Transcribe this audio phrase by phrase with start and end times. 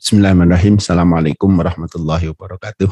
[0.00, 0.80] Bismillahirrahmanirrahim.
[0.80, 2.88] Assalamualaikum warahmatullahi wabarakatuh.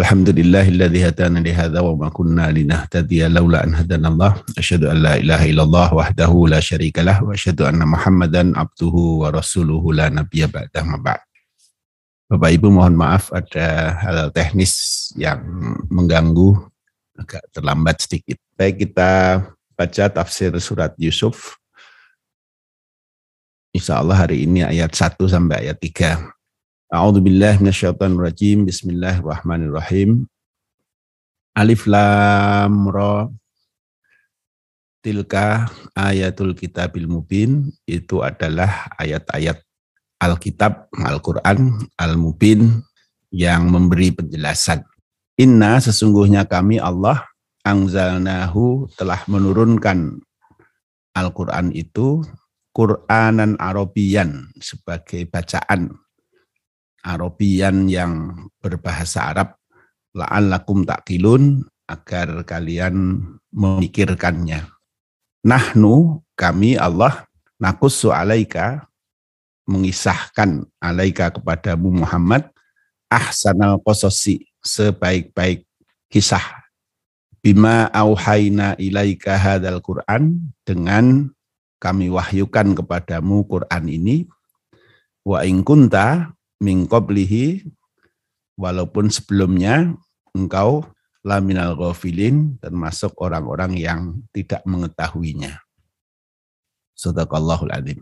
[0.00, 4.40] Alhamdulillahilladzi hadana li hadza wa ma kunna linahtadiya laula an hadanallah.
[4.56, 9.92] Asyhadu an la ilaha illallah wahdahu la syarikalah wa asyhadu anna Muhammadan abduhu wa rasuluhu
[9.92, 11.28] la nabiyya ba'dah ma ba'd.
[12.32, 15.44] Bapak Ibu mohon maaf ada hal teknis yang
[15.92, 16.64] mengganggu
[17.12, 18.40] agak terlambat sedikit.
[18.56, 19.44] Baik kita
[19.76, 21.60] baca tafsir surat Yusuf
[23.76, 26.24] Insya Allah hari ini ayat 1 sampai ayat 3.
[26.88, 27.60] A'udzu billahi
[28.16, 28.64] rajim.
[28.64, 30.24] Bismillahirrahmanirrahim.
[31.52, 33.28] Alif lam ra
[35.04, 39.60] tilka ayatul kitabil mubin itu adalah ayat-ayat
[40.18, 42.82] Alkitab, Al-Qur'an, Al-Mubin
[43.30, 44.82] yang memberi penjelasan.
[45.38, 47.22] Inna sesungguhnya kami Allah
[47.62, 50.24] angzalnahu telah menurunkan
[51.12, 52.24] Al-Qur'an itu
[52.78, 55.98] Quranan Arabian sebagai bacaan.
[57.02, 59.58] Arabian yang berbahasa Arab.
[60.14, 63.18] La'allakum takilun agar kalian
[63.50, 64.62] memikirkannya.
[65.42, 67.26] Nahnu kami Allah
[67.58, 68.86] nakussu alaika
[69.66, 72.46] mengisahkan alaika kepadamu Muhammad
[73.10, 75.66] ahsanal qasosi sebaik-baik
[76.06, 76.46] kisah.
[77.42, 81.34] Bima auhayna ilaika hadal Quran dengan
[81.78, 84.16] kami wahyukan kepadamu Quran ini
[85.22, 86.34] wa in kunta
[88.58, 89.94] walaupun sebelumnya
[90.34, 90.82] engkau
[91.22, 94.00] laminal ghafilin termasuk orang-orang yang
[94.34, 95.62] tidak mengetahuinya.
[96.98, 98.00] Sadaqallahul azim.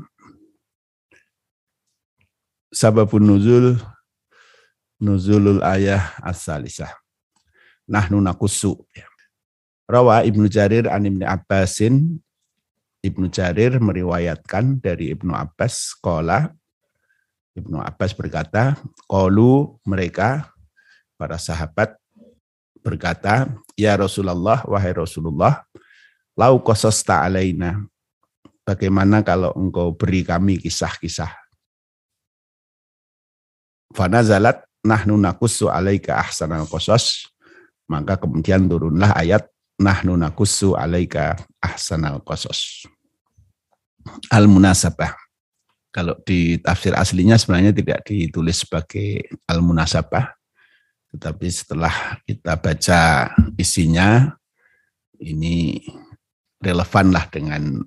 [2.73, 3.77] Sababun nuzul
[5.01, 6.93] nuzulul ayah as-salisah.
[7.85, 8.81] Nahnu nakussu.
[9.87, 12.19] Rawa Ibnu Jarir an Ibnu Abbasin
[13.07, 16.51] Ibnu Jarir meriwayatkan dari Ibnu Abbas sekolah
[17.57, 18.77] Ibnu Abbas berkata,
[19.09, 20.53] "Qalu mereka
[21.17, 21.97] para sahabat
[22.84, 25.65] berkata, "Ya Rasulullah, wahai Rasulullah,
[26.37, 27.81] lau qasasta alaina."
[28.61, 31.33] Bagaimana kalau engkau beri kami kisah-kisah?
[33.97, 37.31] Fanazalat nahnu nakussu alaika ahsanal qasas.
[37.87, 39.47] Maka kemudian turunlah ayat
[39.78, 42.84] nahnu nakussu alaika ahsanal qasas
[44.31, 45.15] al-munasabah.
[45.91, 50.28] Kalau di tafsir aslinya sebenarnya tidak ditulis sebagai al-munasabah,
[51.17, 54.28] tetapi setelah kita baca isinya,
[55.17, 55.81] ini
[56.61, 57.81] relevanlah dengan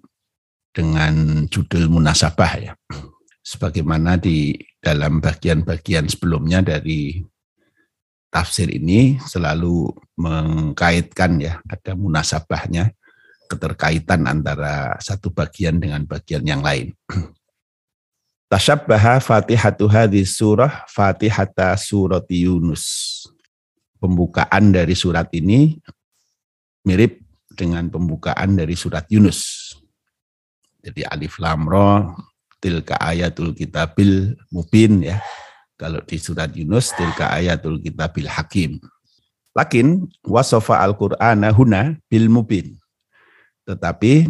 [0.74, 2.74] dengan judul munasabah ya.
[3.46, 7.22] Sebagaimana di dalam bagian-bagian sebelumnya dari
[8.30, 9.90] tafsir ini selalu
[10.22, 12.94] mengkaitkan ya ada munasabahnya
[13.50, 16.94] keterkaitan antara satu bagian dengan bagian yang lain.
[18.50, 23.26] Tasyabbaha fatihatu hadis surah fatihata surat Yunus.
[24.00, 25.76] Pembukaan dari surat ini
[26.88, 27.20] mirip
[27.52, 29.74] dengan pembukaan dari surat Yunus.
[30.80, 32.16] Jadi alif lam ra
[32.64, 35.20] tilka ayatul kitabil mubin ya.
[35.76, 38.80] Kalau di surat Yunus tilka ayatul kitabil hakim.
[39.52, 42.79] Lakin wasofa al-Qur'ana huna bil mubin.
[43.70, 44.26] Tetapi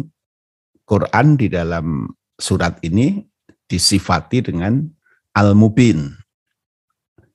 [0.84, 3.24] Quran di dalam surat ini
[3.64, 4.84] disifati dengan
[5.32, 6.12] al-mubin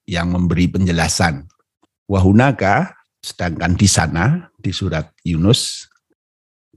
[0.05, 1.49] yang memberi penjelasan.
[2.05, 2.93] Wahunaka
[3.25, 5.89] sedangkan di sana di surat Yunus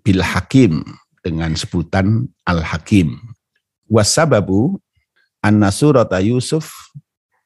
[0.01, 0.81] bil hakim
[1.21, 3.21] dengan sebutan al-hakim.
[3.85, 4.81] Wasababu
[5.45, 6.73] anna surata Yusuf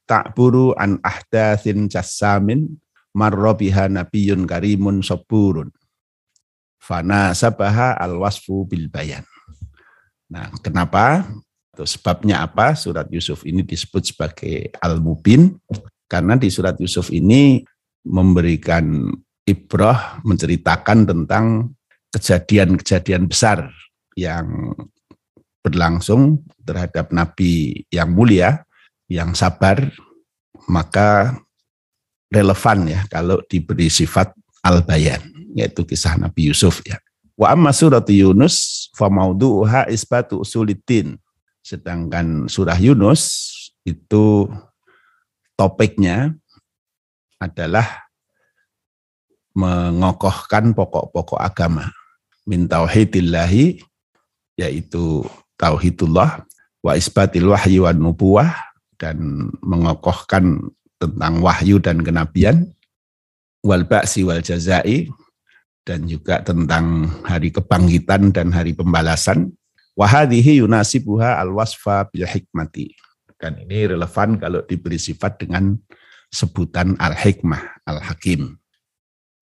[0.06, 2.78] ta'buru an ahdathin jassamin
[3.10, 5.75] marrobiha nabiyun karimun soburun
[6.82, 9.22] Fana sabaha al wasfu bil bayan.
[10.26, 11.31] Nah, kenapa?
[11.70, 12.75] Atau sebabnya apa?
[12.75, 15.54] Surat Yusuf ini disebut sebagai al-mubin
[16.10, 17.62] karena di surat Yusuf ini
[18.03, 19.15] memberikan
[19.47, 21.70] ibrah menceritakan tentang
[22.12, 23.70] kejadian-kejadian besar
[24.19, 24.76] yang
[25.62, 28.66] berlangsung terhadap nabi yang mulia,
[29.09, 29.81] yang sabar,
[30.69, 31.38] maka
[32.29, 34.34] relevan ya kalau diberi sifat
[34.67, 36.99] al-bayan yaitu kisah Nabi Yusuf ya.
[37.37, 41.16] Wa amma surat Yunus fa maudhu'uha isbatu usuliddin.
[41.62, 43.52] Sedangkan surah Yunus
[43.87, 44.50] itu
[45.56, 46.34] topiknya
[47.38, 47.87] adalah
[49.52, 51.93] mengokohkan pokok-pokok agama
[52.48, 53.84] min tauhidillahi
[54.56, 55.22] yaitu
[55.60, 56.43] tauhidullah
[56.82, 58.50] wa isbatil wahyi wan nubuwah
[58.96, 62.70] dan mengokohkan tentang wahyu dan kenabian
[63.62, 65.10] wal ba'si wal jazai
[65.82, 69.50] dan juga tentang hari kebangkitan dan hari pembalasan.
[69.93, 72.96] Wahadihi yunasibuha al-wasfa bil hikmati.
[73.37, 75.75] Dan ini relevan kalau diberi sifat dengan
[76.32, 78.56] sebutan al-hikmah, al-hakim.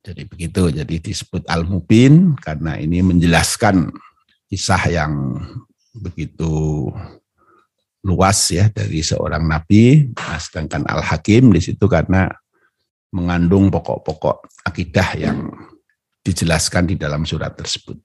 [0.00, 3.92] Jadi begitu, jadi disebut al-mubin karena ini menjelaskan
[4.48, 5.38] kisah yang
[5.92, 6.88] begitu
[8.00, 10.08] luas ya dari seorang nabi.
[10.16, 12.32] Nah, sedangkan al-hakim di situ karena
[13.12, 15.52] mengandung pokok-pokok akidah yang
[16.20, 17.96] dijelaskan di dalam surat tersebut.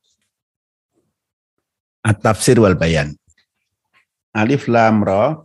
[2.06, 3.12] At-tafsir wal bayan.
[4.36, 5.36] Alif lam ra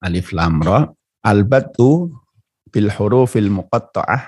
[0.00, 0.88] Alif lam ra
[1.20, 2.08] albatu
[2.72, 4.24] bil hurufil muqatta'ah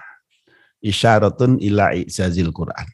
[0.85, 2.85] isyaratun ila i'zazil Quran.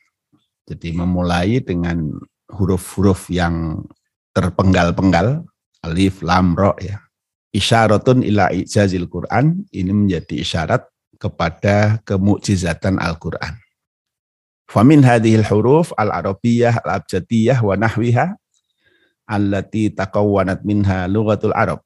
[0.68, 2.14] Jadi memulai dengan
[2.54, 3.82] huruf-huruf yang
[4.30, 5.42] terpenggal-penggal
[5.82, 7.02] alif lam ra ya.
[7.50, 10.86] Isyaratun ila i'zazil Quran ini menjadi isyarat
[11.18, 13.58] kepada kemukjizatan Al-Qur'an.
[14.68, 18.36] Famin hadhil huruf al-arabiyyah al-abjadiyah wa nahwiha
[19.24, 21.80] allati taqawwanat minha lughatul Arab.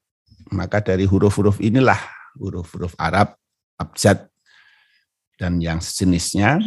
[0.50, 1.98] Maka dari huruf-huruf inilah
[2.36, 3.38] huruf-huruf Arab
[3.78, 4.26] abjad
[5.38, 6.60] dan yang sejenisnya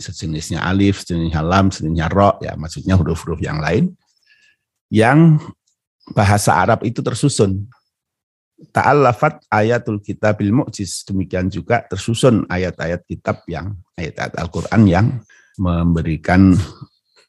[0.00, 3.92] sejenisnya alif, sejenisnya lam, sejenisnya ro ya maksudnya huruf-huruf yang lain
[4.92, 5.40] yang
[6.12, 7.64] bahasa Arab itu tersusun.
[8.70, 11.02] Ta'allafat ayatul kitabil mu'jiz.
[11.02, 15.18] Demikian juga tersusun ayat-ayat kitab yang ayat-ayat Al-Qur'an yang
[15.62, 16.58] memberikan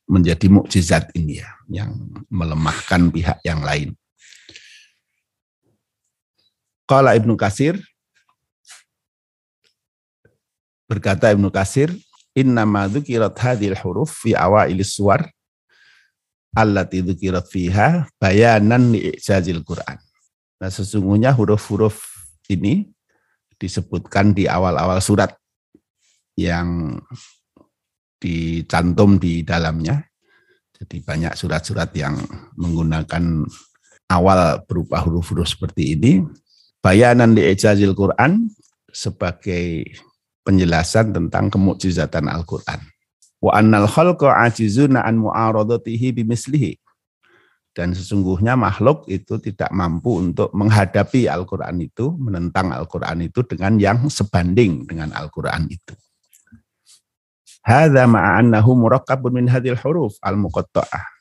[0.09, 1.93] menjadi mukjizat ini ya, yang
[2.33, 3.93] melemahkan pihak yang lain.
[6.89, 7.79] Qala Ibnu Kasir
[10.89, 11.93] berkata Ibnu Kasir,
[12.35, 15.29] "Inna ma dzukirat hadhil huruf fi awailis suwar
[16.53, 20.01] allati dzukirat fiha bayanan li'jazil Qur'an."
[20.59, 22.03] Nah, sesungguhnya huruf-huruf
[22.51, 22.91] ini
[23.55, 25.31] disebutkan di awal-awal surat
[26.35, 26.99] yang
[28.23, 29.99] dicantum di dalamnya.
[30.71, 32.15] Jadi banyak surat-surat yang
[32.55, 33.43] menggunakan
[34.07, 36.23] awal berupa huruf-huruf seperti ini.
[36.79, 38.47] Bayanan di ejazil Quran
[38.91, 39.87] sebagai
[40.43, 42.79] penjelasan tentang kemukjizatan Al-Quran.
[43.43, 46.79] Wa annal khalqa ajizuna an mu'aradatihi bimislihi.
[47.73, 53.99] Dan sesungguhnya makhluk itu tidak mampu untuk menghadapi Al-Quran itu, menentang Al-Quran itu dengan yang
[54.13, 55.97] sebanding dengan Al-Quran itu.
[57.63, 61.13] Hadza ma'a annahu murakkabun min hadhil huruf al-muqatta'ah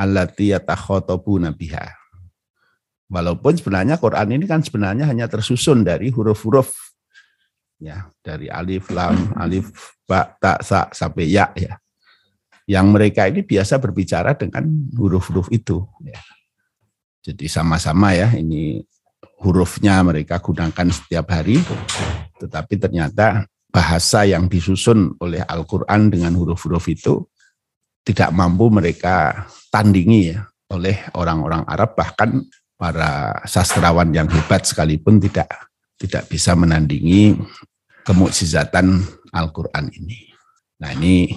[0.00, 1.92] allati yatakhatabuna biha.
[3.12, 6.72] Walaupun sebenarnya Quran ini kan sebenarnya hanya tersusun dari huruf-huruf
[7.80, 11.76] ya, dari alif lam, alif ba ta sa sampai ya ya.
[12.68, 14.64] Yang mereka ini biasa berbicara dengan
[14.96, 16.20] huruf-huruf itu ya.
[17.24, 18.84] Jadi sama-sama ya ini
[19.40, 21.60] hurufnya mereka gunakan setiap hari
[22.40, 27.28] tetapi ternyata bahasa yang disusun oleh Al-Quran dengan huruf-huruf itu
[28.02, 32.44] tidak mampu mereka tandingi ya oleh orang-orang Arab bahkan
[32.78, 35.48] para sastrawan yang hebat sekalipun tidak
[35.98, 37.36] tidak bisa menandingi
[38.06, 39.04] kemukjizatan
[39.34, 40.32] Al-Quran ini.
[40.80, 41.34] Nah ini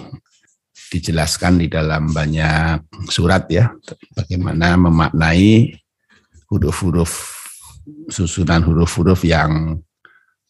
[0.92, 3.72] dijelaskan di dalam banyak surat ya
[4.12, 5.72] bagaimana memaknai
[6.52, 7.12] huruf-huruf
[8.12, 9.80] susunan huruf-huruf yang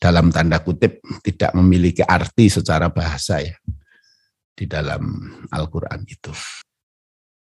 [0.02, 3.54] dalam tanda kutip tidak memiliki arti secara bahasa ya
[4.50, 6.34] di dalam Al-Quran itu.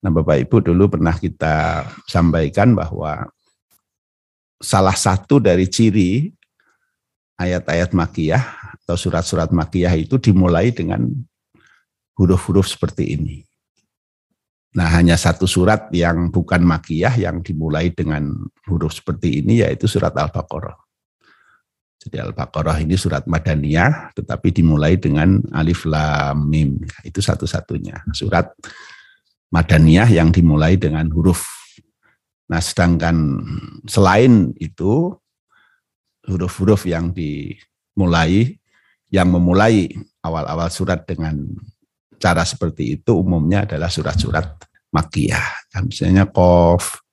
[0.06, 3.26] Nah Bapak Ibu dulu pernah kita sampaikan bahwa
[4.62, 6.30] salah satu dari ciri
[7.42, 8.46] ayat-ayat makiyah
[8.86, 11.10] atau surat-surat makiyah itu dimulai dengan
[12.14, 13.42] huruf-huruf seperti ini.
[14.78, 18.30] Nah hanya satu surat yang bukan makiyah yang dimulai dengan
[18.70, 20.93] huruf seperti ini yaitu surat Al-Baqarah.
[22.20, 26.82] Al-Baqarah ini surat Madaniyah, tetapi dimulai dengan Alif Lam Mim.
[27.06, 28.54] Itu satu-satunya surat
[29.54, 31.46] Madaniyah yang dimulai dengan huruf.
[32.50, 33.42] Nah, sedangkan
[33.86, 35.14] selain itu
[36.28, 38.58] huruf-huruf yang dimulai,
[39.14, 39.94] yang memulai
[40.26, 41.38] awal-awal surat dengan
[42.18, 44.58] cara seperti itu umumnya adalah surat-surat
[44.94, 45.70] makiyah.
[45.84, 47.04] Misalnya Qaf,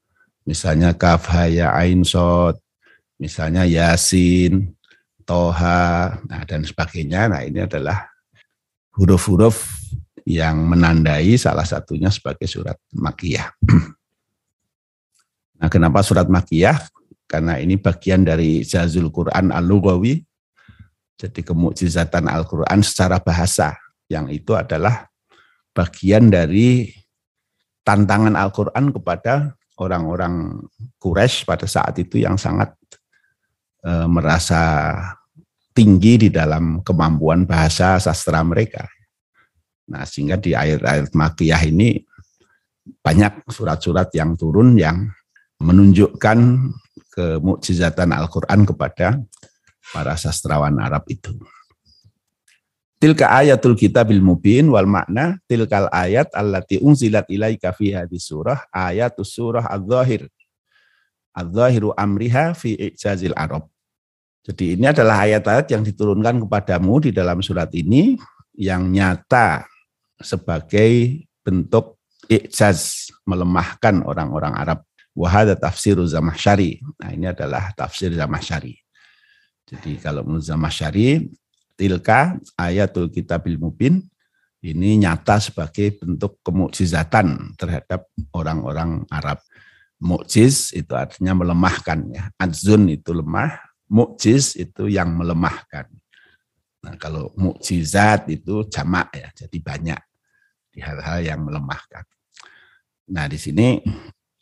[0.46, 2.56] misalnya Kaf, Haya, Ain, Sod,
[3.18, 4.70] misalnya Yasin,
[5.30, 7.30] Toha, nah, dan sebagainya.
[7.30, 8.10] Nah ini adalah
[8.98, 9.62] huruf-huruf
[10.26, 13.54] yang menandai salah satunya sebagai surat makiyah.
[15.60, 16.88] Nah kenapa surat makiyah?
[17.28, 20.24] Karena ini bagian dari Jazul Quran Al-Lughawi,
[21.20, 23.76] jadi kemukjizatan Al-Quran secara bahasa,
[24.08, 25.04] yang itu adalah
[25.76, 26.88] bagian dari
[27.84, 30.64] tantangan Al-Quran kepada orang-orang
[30.96, 32.72] Quraisy pada saat itu yang sangat
[33.84, 34.96] e, merasa
[35.70, 38.86] tinggi di dalam kemampuan bahasa sastra mereka.
[39.90, 42.02] Nah, sehingga di ayat-ayat makiyah ini
[43.02, 45.10] banyak surat-surat yang turun yang
[45.60, 46.38] menunjukkan
[47.10, 49.20] kemukjizatan Al-Quran kepada
[49.90, 51.34] para sastrawan Arab itu.
[53.00, 59.32] Tilka ayatul kitabil mubin wal makna tilkal ayat allati unzilat ilaika fi hadis surah ayatus
[59.32, 60.28] surah adz-dzahir.
[61.32, 63.64] Adz-dzahiru amriha fi ijazil Arab.
[64.40, 68.16] Jadi ini adalah ayat-ayat yang diturunkan kepadamu di dalam surat ini
[68.56, 69.68] yang nyata
[70.16, 74.80] sebagai bentuk ijaz melemahkan orang-orang Arab.
[75.12, 76.80] Wahada tafsiru syari.
[77.02, 78.78] Nah ini adalah tafsir syari.
[79.68, 80.46] Jadi kalau menurut
[81.76, 84.04] tilka ayatul kitabil mubin
[84.60, 89.40] ini nyata sebagai bentuk kemukjizatan terhadap orang-orang Arab.
[90.00, 92.28] Mukjiz itu artinya melemahkan ya.
[92.40, 93.52] Adzun itu lemah,
[93.90, 95.90] mukjiz itu yang melemahkan.
[96.80, 100.00] Nah, kalau mukjizat itu jamak ya, jadi banyak
[100.72, 102.06] di hal-hal yang melemahkan.
[103.10, 103.82] Nah, di sini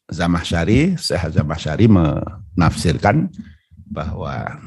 [0.09, 3.29] Zamahsyari, Syekh Zamahsyari menafsirkan
[3.89, 4.61] bahwa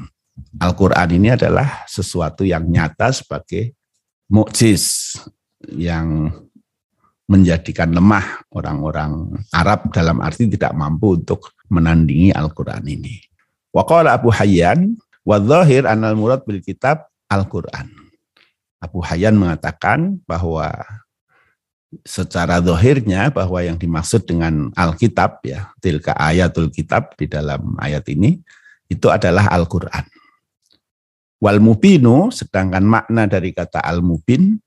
[0.58, 3.74] Al-Quran ini adalah sesuatu yang nyata sebagai
[4.28, 5.16] mukjiz
[5.70, 6.30] yang
[7.30, 13.31] menjadikan lemah orang-orang Arab dalam arti tidak mampu untuk menandingi Al-Quran ini.
[13.72, 17.88] Waqala Abu Hayyan, wa dhahir anal murad bil kitab Al-Quran.
[18.76, 20.68] Abu Hayyan mengatakan bahwa
[22.04, 28.40] secara dohirnya bahwa yang dimaksud dengan Alkitab ya, tilka ayatul kitab di dalam ayat ini,
[28.92, 30.04] itu adalah Al-Quran.
[31.40, 34.60] Wal mubinu, sedangkan makna dari kata al mubin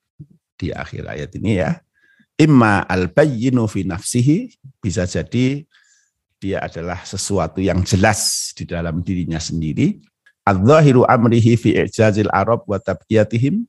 [0.57, 1.77] di akhir ayat ini ya,
[2.35, 4.51] imma al bayyinu fi nafsihi,
[4.83, 5.63] bisa jadi
[6.41, 9.99] dia adalah sesuatu yang jelas di dalam dirinya sendiri.
[10.45, 13.65] Al-zahiru amrihi fi i'jazil Arab wa tabqiyatihim,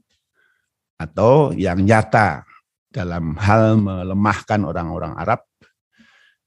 [1.00, 2.44] atau yang nyata
[2.92, 5.40] dalam hal melemahkan orang-orang Arab.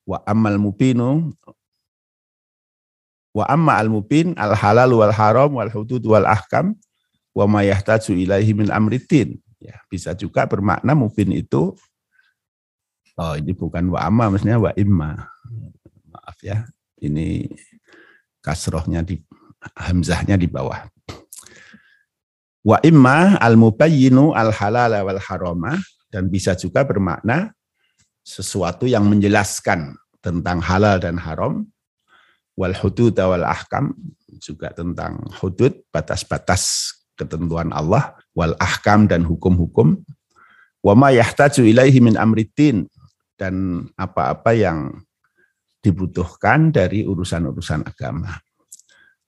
[0.05, 1.33] Wa amal mubinu
[3.29, 6.73] Wa amma al-mubin al-halal wal haram wal hudud wal ahkam
[7.37, 9.37] wa ma yahtaju ilaihi min amritin.
[9.61, 11.75] Ya, bisa juga bermakna mubin itu
[13.19, 15.29] oh ini bukan wa amma maksudnya wa imma.
[16.43, 16.67] Ya.
[16.99, 17.47] Ini
[18.43, 19.23] kasrohnya di
[19.75, 20.87] hamzahnya di bawah.
[22.59, 25.79] Wa imma al-mubayyinu al-halal wal harama
[26.11, 27.55] dan bisa juga bermakna
[28.19, 31.63] sesuatu yang menjelaskan tentang halal dan haram
[32.59, 33.95] wal hudud wal ahkam
[34.43, 40.03] juga tentang hudud batas-batas ketentuan Allah wal ahkam dan hukum-hukum
[40.83, 42.87] wa ma yahtaju ilaihi min amriddin
[43.39, 44.99] dan apa-apa yang
[45.79, 48.35] dibutuhkan dari urusan-urusan agama.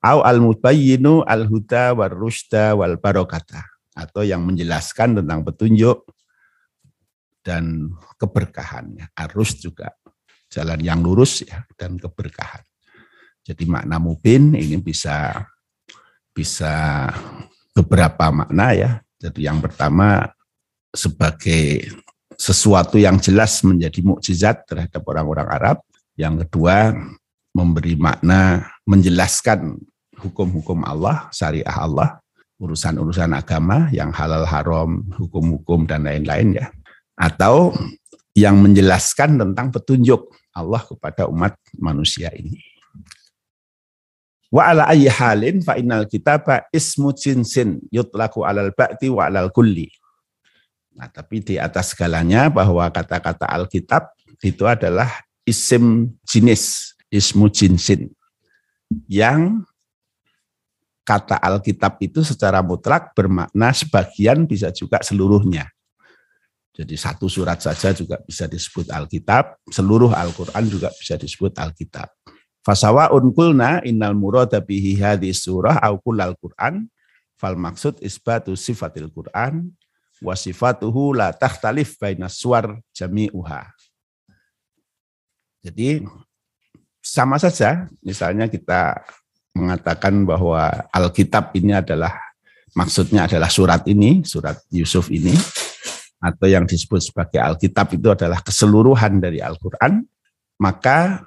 [0.01, 3.61] Au al mubayyinu al huda war rushda wal barokata
[3.93, 6.09] atau yang menjelaskan tentang petunjuk
[7.45, 9.13] dan keberkahannya.
[9.13, 9.93] Arus juga
[10.49, 12.65] jalan yang lurus ya dan keberkahan.
[13.41, 15.45] Jadi makna mubin ini bisa
[16.31, 17.07] bisa
[17.73, 18.91] beberapa makna ya.
[19.17, 20.29] Jadi yang pertama
[20.91, 21.89] sebagai
[22.35, 25.77] sesuatu yang jelas menjadi mukjizat terhadap orang-orang Arab.
[26.21, 26.93] Yang kedua
[27.57, 29.81] memberi makna menjelaskan
[30.21, 32.21] hukum-hukum Allah, syariah Allah,
[32.61, 36.69] urusan-urusan agama yang halal haram, hukum-hukum dan lain-lain ya.
[37.17, 37.73] Atau
[38.37, 42.61] yang menjelaskan tentang petunjuk Allah kepada umat manusia ini.
[44.53, 49.89] Wa ala ayyi halin fa innal kitaba ismu jinsin yutlaku alal ba'ti wa alal kulli.
[50.91, 54.11] Nah, tapi di atas segalanya bahwa kata-kata Alkitab
[54.43, 55.07] itu adalah
[55.45, 58.09] isim jenis, ismu jinsin.
[59.07, 59.65] Yang
[61.07, 65.67] kata Alkitab itu secara mutlak bermakna sebagian bisa juga seluruhnya.
[66.71, 72.07] Jadi satu surat saja juga bisa disebut Alkitab, seluruh Al-Quran juga bisa disebut Alkitab.
[72.63, 76.85] Fasawaun kulna innal murada bihi hadis surah au kullal Qur'an
[77.33, 79.65] fal maksud isbatu sifatil Qur'an
[80.21, 83.65] wa sifatuhu la takhtalif baina suar jami'uha.
[85.61, 86.01] Jadi
[87.01, 89.01] sama saja misalnya kita
[89.53, 92.13] mengatakan bahwa Alkitab ini adalah
[92.73, 95.33] maksudnya adalah surat ini, surat Yusuf ini
[96.21, 100.05] atau yang disebut sebagai Alkitab itu adalah keseluruhan dari Al-Qur'an,
[100.61, 101.25] maka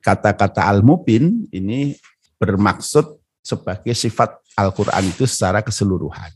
[0.00, 1.96] kata-kata al-mubin ini
[2.40, 6.32] bermaksud sebagai sifat Al-Quran itu secara keseluruhan.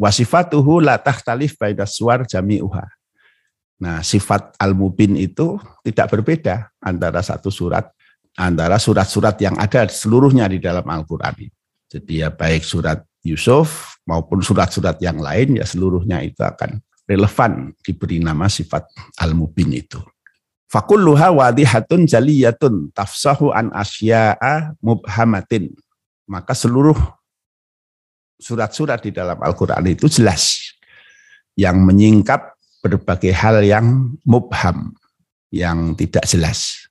[0.00, 2.88] Wasifatuhu la tahtalif baina suar jami'uha.
[3.82, 7.90] Nah, sifat al-mubin itu tidak berbeda antara satu surat,
[8.38, 11.50] antara surat-surat yang ada seluruhnya di dalam Al-Quran.
[11.90, 16.78] Jadi ya baik surat Yusuf maupun surat-surat yang lain ya seluruhnya itu akan
[17.10, 18.86] relevan diberi nama sifat
[19.18, 19.98] al-mubin itu.
[20.70, 25.74] Fakulluha wadihatun jaliyatun tafsahu an asya'a mubhamatin.
[26.30, 26.96] Maka seluruh
[28.38, 30.70] surat-surat di dalam Al-Quran itu jelas.
[31.52, 32.51] Yang menyingkap
[32.82, 34.92] berbagai hal yang mubham,
[35.54, 36.90] yang tidak jelas.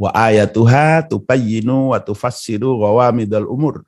[0.00, 3.84] Wa ayatuha tubayyinu wa tufassiru ghawamidal umur.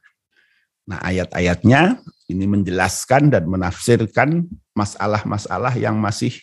[0.88, 6.36] Nah ayat-ayatnya ini menjelaskan dan menafsirkan masalah-masalah yang masih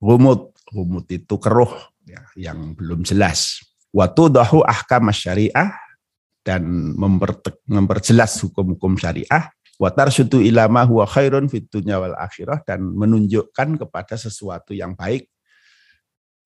[0.00, 0.52] rumut.
[0.72, 1.70] Rumut itu keruh,
[2.08, 3.60] ya, yang belum jelas.
[3.92, 5.76] Waktu dahu ahkam syariah
[6.44, 6.64] dan
[7.68, 9.52] memperjelas hukum-hukum syariah.
[9.74, 15.26] Watar sutu ilama huwa khairun fit wal akhirah dan menunjukkan kepada sesuatu yang baik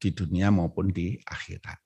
[0.00, 1.76] di dunia maupun di akhirat.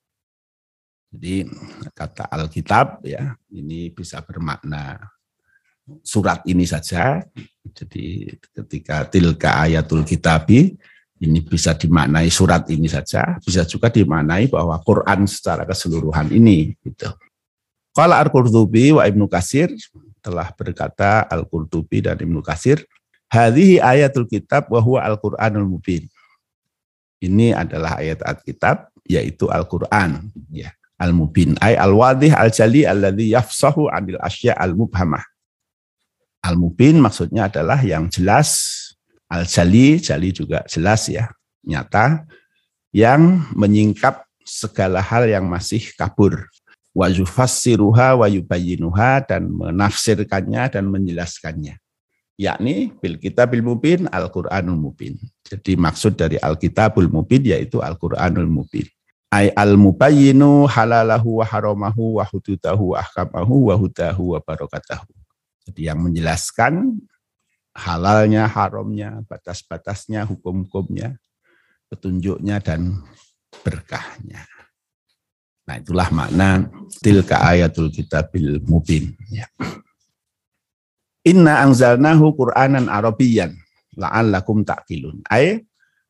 [1.12, 1.44] Jadi
[1.92, 4.96] kata Alkitab ya ini bisa bermakna
[6.06, 7.20] surat ini saja.
[7.74, 10.78] Jadi ketika tilka ayatul kitabi
[11.22, 17.10] ini bisa dimaknai surat ini saja, bisa juga dimaknai bahwa Quran secara keseluruhan ini gitu.
[17.92, 19.68] Kalau Al-Qurtubi wa Ibnu Kasir
[20.22, 22.86] telah berkata Al-Qurtubi dan Ibnu Kasir,
[23.28, 26.06] hadhihi ayatul kitab wa huwa Al-Qur'anul Mubin.
[27.22, 30.70] Ini adalah ayat Alkitab yaitu Al-Qur'an ya.
[31.02, 35.22] Al-Mubin ay al-wadih al-jali alladhi yafsahu anil asya al-mubhamah
[36.42, 38.82] Al-Mubin maksudnya adalah yang jelas,
[39.30, 41.30] Al-Jali, Jali juga jelas ya,
[41.62, 42.26] nyata,
[42.90, 46.50] yang menyingkap segala hal yang masih kabur.
[46.92, 51.80] Wa yufassiruha wa yubayinuha dan menafsirkannya dan menjelaskannya.
[52.36, 55.16] Yakni bil kitabil mubin Al-Qur'anul mubin.
[55.44, 58.84] Jadi maksud dari Al-Kitabul mubin yaitu Al-Qur'anul mubin.
[59.32, 65.08] Ay al-mubayyinu halalahu wa haramahu wa hududahu wa ahkamahu wa hudahu wa barakatahu
[65.66, 66.98] jadi yang menjelaskan
[67.72, 71.16] halalnya, haramnya, batas-batasnya, hukum-hukumnya,
[71.86, 73.00] petunjuknya dan
[73.62, 74.42] berkahnya.
[75.62, 76.66] Nah itulah makna
[76.98, 79.14] tilka ayatul kitabil mubin.
[79.30, 79.46] Ya.
[81.22, 83.54] Inna anzalnahu Qur'anan Arabiyan
[83.94, 85.22] la'allakum ta'qilun.
[85.30, 85.62] Ay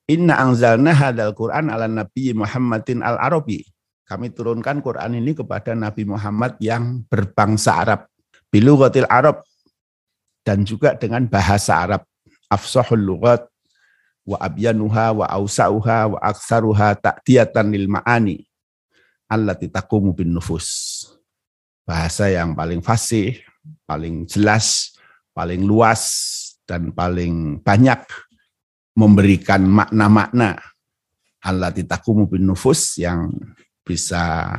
[0.08, 3.64] inna anzalna hadal Qur'an ala Nabi Muhammadin al-Arabi.
[4.08, 8.12] Kami turunkan Quran ini kepada Nabi Muhammad yang berbangsa Arab
[8.52, 9.40] bilugatil Arab
[10.44, 12.04] dan juga dengan bahasa Arab
[12.52, 13.48] afsahul lughat
[14.28, 18.44] wa abyanuha wa ausauha wa aksaruha ta'diyatan lil ma'ani
[19.32, 21.08] allati taqumu bin nufus.
[21.88, 23.40] Bahasa yang paling fasih
[23.88, 24.92] paling jelas
[25.32, 26.02] paling luas
[26.68, 28.04] dan paling banyak
[28.92, 30.60] memberikan makna-makna
[31.40, 33.32] allati taqumu bin nufus yang
[33.82, 34.52] bisa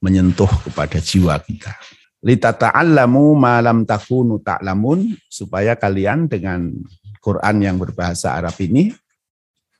[0.00, 1.76] menyentuh kepada jiwa kita.
[2.18, 6.74] Litata'allamu ma lam takunu ta'lamun supaya kalian dengan
[7.22, 8.90] Quran yang berbahasa Arab ini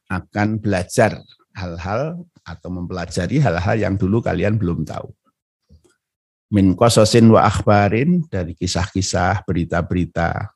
[0.07, 1.19] akan belajar
[1.59, 5.11] hal-hal atau mempelajari hal-hal yang dulu kalian belum tahu.
[6.49, 10.49] Min qasasin wa akhbarin dari kisah-kisah, berita-berita,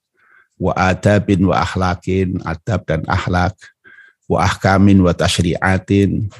[0.56, 3.58] wa adabin wa akhlakin, adab dan akhlak,
[4.30, 6.32] wa ahkamin wa tashri'atin,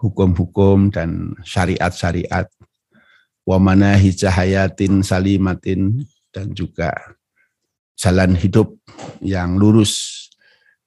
[0.00, 2.50] hukum-hukum dan syariat-syariat,
[3.46, 6.02] wa manahi cahayatin salimatin
[6.34, 6.90] dan juga
[7.94, 8.74] jalan hidup
[9.22, 10.17] yang lurus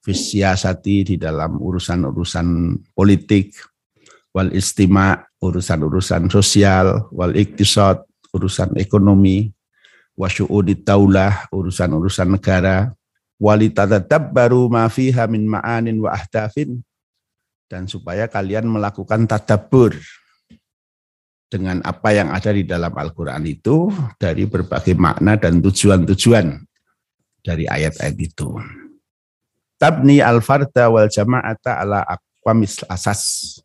[0.01, 3.53] fisiasati di dalam urusan-urusan politik
[4.33, 8.01] wal istima urusan-urusan sosial wal iktisad
[8.33, 9.53] urusan ekonomi
[10.17, 12.91] wa syu'udit taulah urusan-urusan negara
[13.41, 16.81] walitatadabbaru ma fiha min ma'anin wa ahdafin
[17.69, 19.95] dan supaya kalian melakukan tadabbur
[21.51, 26.63] dengan apa yang ada di dalam Al-Quran itu dari berbagai makna dan tujuan-tujuan
[27.43, 28.55] dari ayat-ayat itu.
[29.81, 33.57] Tabni al-farda wal jama'ata ala aqwamis asas.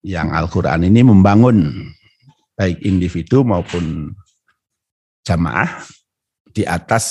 [0.00, 1.84] Yang Al-Quran ini membangun
[2.56, 4.16] baik individu maupun
[5.20, 5.84] jamaah
[6.48, 7.04] di atas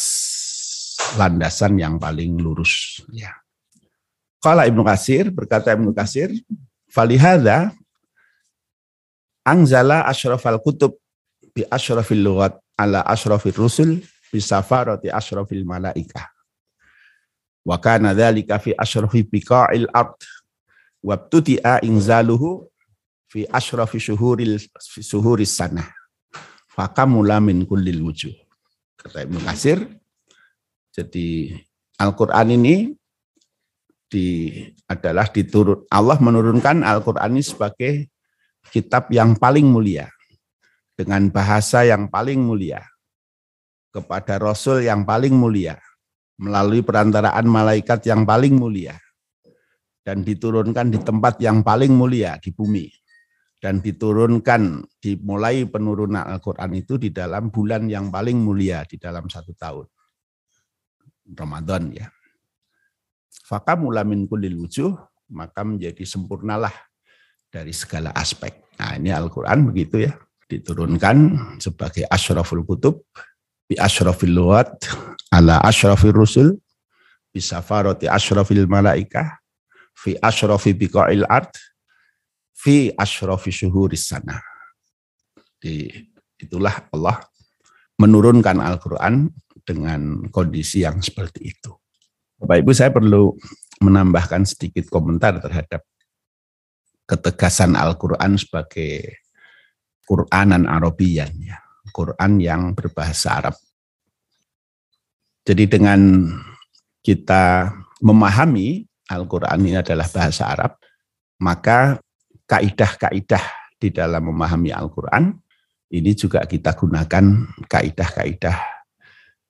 [1.14, 3.06] landasan yang paling lurus.
[3.14, 3.38] Ya.
[4.42, 6.34] Kalau Ibnu Kasir, berkata Ibnu Kasir,
[6.90, 7.70] falihada
[9.46, 10.98] Angzala asyrafal kutub
[11.58, 13.98] bi asyrafil lughat ala asyrafil rusul
[14.30, 16.39] bi safarati asyrafil malaikah.
[17.66, 20.16] Wa kana dhalika fi asyrafi biqa'il ard
[21.04, 22.66] wa btudi'a inzaluhu
[23.30, 25.88] fi asyrafi syuhuril syuhuris sanah.
[26.72, 28.34] Fakamula min kullil wujuh.
[29.00, 29.80] Kata Ibnu Kasir,
[30.92, 31.56] jadi
[32.00, 32.76] Al-Quran ini
[34.12, 34.52] di,
[34.88, 37.94] adalah diturut Allah menurunkan Al-Quran ini sebagai
[38.68, 40.12] kitab yang paling mulia,
[41.00, 42.84] dengan bahasa yang paling mulia,
[43.96, 45.80] kepada Rasul yang paling mulia,
[46.40, 48.96] melalui perantaraan malaikat yang paling mulia,
[50.02, 52.88] dan diturunkan di tempat yang paling mulia di bumi
[53.60, 59.52] dan diturunkan dimulai penurunan Al-Quran itu di dalam bulan yang paling mulia di dalam satu
[59.52, 59.86] tahun.
[61.36, 62.08] Ramadan ya.
[63.44, 64.96] Faka mulamin kulil wujuh,
[65.36, 66.72] maka menjadi sempurnalah
[67.52, 68.64] dari segala aspek.
[68.80, 70.16] Nah ini Al-Quran begitu ya.
[70.50, 71.18] Diturunkan
[71.62, 73.06] sebagai asyraful kutub,
[73.70, 74.90] bi asyrafil luat,
[75.30, 76.58] ala asyrafil rusul,
[77.30, 79.38] bisa faroti asyrafil malaikah,
[79.94, 81.54] fi asyrafi biqa'il ard,
[82.58, 84.42] fi asyrafi syuhuris sana.
[85.62, 85.86] Di,
[86.42, 87.22] itulah Allah
[88.02, 89.30] menurunkan Al-Quran
[89.62, 91.70] dengan kondisi yang seperti itu.
[92.42, 93.38] Bapak Ibu saya perlu
[93.84, 95.86] menambahkan sedikit komentar terhadap
[97.06, 99.22] ketegasan Al-Quran sebagai
[100.10, 101.62] Quranan Arabian, ya.
[101.92, 103.56] Quran yang berbahasa Arab.
[105.44, 106.30] Jadi dengan
[107.02, 107.74] kita
[108.06, 110.78] memahami Al-Quran ini adalah bahasa Arab,
[111.42, 111.98] maka
[112.46, 115.34] kaidah-kaidah di dalam memahami Al-Quran,
[115.90, 117.26] ini juga kita gunakan
[117.66, 118.58] kaidah-kaidah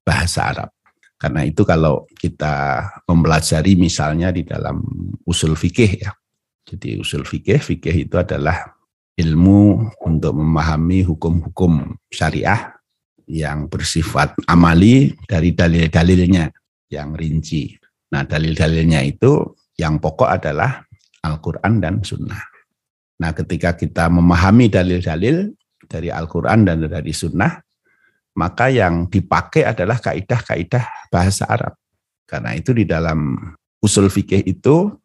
[0.05, 0.69] bahasa Arab.
[1.19, 4.79] Karena itu kalau kita mempelajari misalnya di dalam
[5.27, 6.15] usul fikih ya.
[6.63, 8.78] Jadi usul fikih, fikih itu adalah
[9.19, 12.71] ilmu untuk memahami hukum-hukum syariah
[13.27, 16.47] yang bersifat amali dari dalil-dalilnya
[16.87, 17.75] yang rinci.
[18.15, 20.81] Nah dalil-dalilnya itu yang pokok adalah
[21.23, 22.39] Al-Quran dan Sunnah.
[23.19, 25.51] Nah, ketika kita memahami dalil-dalil
[25.83, 27.59] dari Al-Quran dan dari Sunnah,
[28.39, 31.75] maka yang dipakai adalah kaidah-kaidah bahasa Arab.
[32.23, 33.35] Karena itu di dalam
[33.83, 34.95] usul fikih itu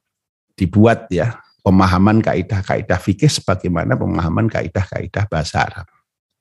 [0.55, 5.89] dibuat ya pemahaman kaidah-kaidah fikih sebagaimana pemahaman kaidah-kaidah bahasa Arab.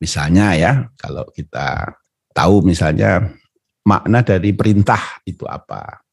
[0.03, 1.95] Misalnya ya, kalau kita
[2.35, 3.31] tahu misalnya
[3.87, 6.03] makna dari perintah itu apa.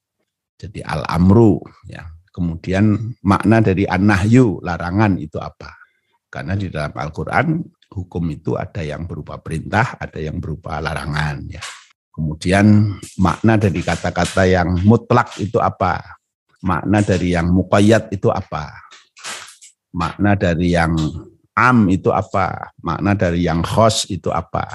[0.61, 2.95] Jadi al-amru ya, Kemudian
[3.27, 5.75] makna dari an-nahyu, larangan itu apa?
[6.31, 7.59] Karena di dalam Al-Quran
[7.91, 11.43] hukum itu ada yang berupa perintah, ada yang berupa larangan.
[11.51, 11.59] Ya.
[12.15, 15.99] Kemudian makna dari kata-kata yang mutlak itu apa?
[16.63, 18.71] Makna dari yang muqayyad itu apa?
[19.91, 20.95] Makna dari yang
[21.55, 22.73] am itu apa?
[22.81, 24.67] Makna dari yang khos itu apa?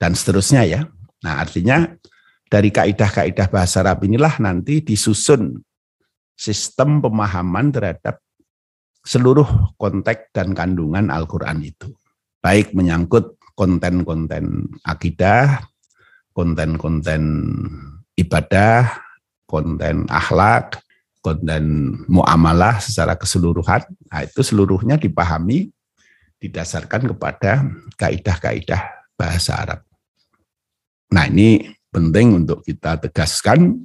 [0.00, 0.80] Dan seterusnya ya.
[1.20, 1.84] Nah artinya
[2.48, 5.60] dari kaidah-kaidah bahasa Arab inilah nanti disusun
[6.34, 8.24] sistem pemahaman terhadap
[9.04, 11.92] seluruh konteks dan kandungan Al-Quran itu.
[12.40, 15.68] Baik menyangkut konten-konten akidah,
[16.32, 17.22] konten-konten
[18.16, 18.88] ibadah,
[19.44, 20.80] konten akhlak,
[21.20, 23.84] konten muamalah secara keseluruhan.
[24.08, 25.68] Nah, itu seluruhnya dipahami
[26.40, 27.68] didasarkan kepada
[28.00, 29.80] kaidah-kaidah bahasa Arab.
[31.12, 33.84] Nah ini penting untuk kita tegaskan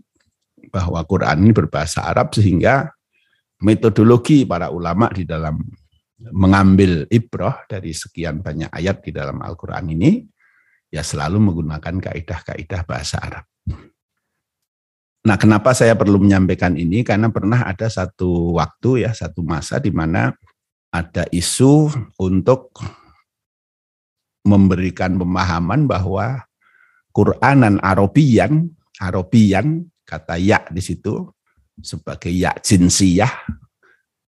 [0.72, 2.96] bahwa Quran ini berbahasa Arab sehingga
[3.60, 5.60] metodologi para ulama di dalam
[6.32, 10.24] mengambil ibroh dari sekian banyak ayat di dalam Al-Quran ini
[10.88, 13.46] ya selalu menggunakan kaidah-kaidah bahasa Arab.
[15.26, 17.02] Nah, kenapa saya perlu menyampaikan ini?
[17.02, 20.38] Karena pernah ada satu waktu ya, satu masa di mana
[20.94, 21.90] ada isu
[22.22, 22.78] untuk
[24.46, 26.46] memberikan pemahaman bahwa
[27.10, 28.70] Quranan Arabian,
[29.02, 31.26] Arabian kata ya di situ
[31.82, 33.34] sebagai ya jinsiyah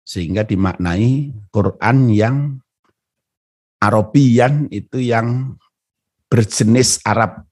[0.01, 2.37] sehingga dimaknai Quran yang
[3.77, 5.61] Arabian itu yang
[6.33, 7.45] berjenis Arab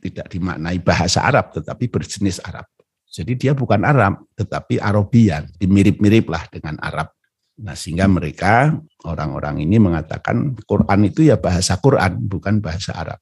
[0.00, 2.68] tidak dimaknai bahasa Arab tetapi berjenis Arab.
[3.06, 7.14] Jadi dia bukan Arab tetapi Arabian, dimirip-mirip lah dengan Arab.
[7.56, 8.76] Nah sehingga mereka
[9.08, 13.20] orang-orang ini mengatakan Quran itu ya bahasa Quran bukan bahasa Arab.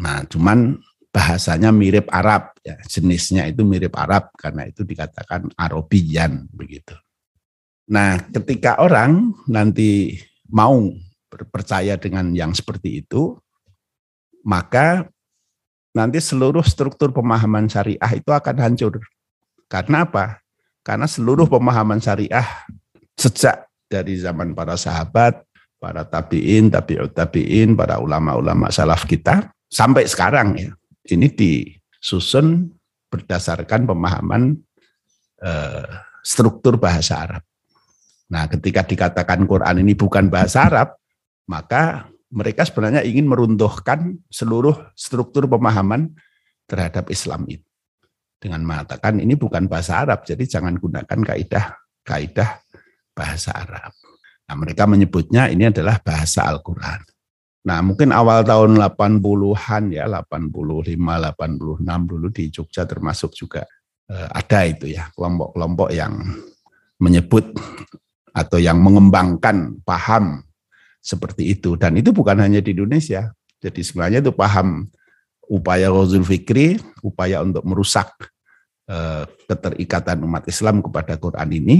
[0.00, 0.80] Nah cuman
[1.12, 6.96] bahasanya mirip Arab, ya, jenisnya itu mirip Arab karena itu dikatakan Arabian begitu.
[7.92, 10.16] Nah, ketika orang nanti
[10.48, 10.88] mau
[11.28, 13.36] percaya dengan yang seperti itu,
[14.48, 15.04] maka
[15.92, 19.00] nanti seluruh struktur pemahaman syariah itu akan hancur.
[19.68, 20.40] Karena apa?
[20.82, 22.44] Karena seluruh pemahaman syariah
[23.16, 25.44] sejak dari zaman para sahabat,
[25.76, 30.72] para tabiin, tabiut tabiin, para ulama-ulama salaf kita sampai sekarang ya
[31.10, 32.70] ini disusun
[33.10, 34.56] berdasarkan pemahaman
[35.42, 35.88] eh,
[36.22, 37.42] struktur bahasa Arab.
[38.32, 40.96] Nah, ketika dikatakan Quran ini bukan bahasa Arab,
[41.44, 46.16] maka mereka sebenarnya ingin meruntuhkan seluruh struktur pemahaman
[46.64, 47.68] terhadap Islam itu.
[48.42, 52.58] Dengan mengatakan ini bukan bahasa Arab, jadi jangan gunakan kaidah kaidah
[53.14, 53.94] bahasa Arab.
[54.50, 57.06] Nah, mereka menyebutnya ini adalah bahasa Al-Quran.
[57.62, 63.62] Nah, mungkin awal tahun 80-an ya, 85, 86 dulu di Jogja termasuk juga
[64.10, 66.18] eh, ada itu ya, kelompok-kelompok yang
[66.98, 67.54] menyebut
[68.34, 70.42] atau yang mengembangkan paham
[71.02, 73.34] seperti itu dan itu bukan hanya di Indonesia.
[73.58, 74.86] Jadi sebenarnya itu paham
[75.50, 78.08] upaya Rozul Fikri, upaya untuk merusak
[78.86, 81.76] eh, keterikatan umat Islam kepada Quran ini